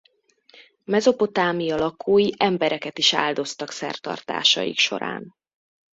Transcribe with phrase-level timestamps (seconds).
[0.83, 5.35] Mezopotámia lakói embereket is áldoztak szertartásaik során.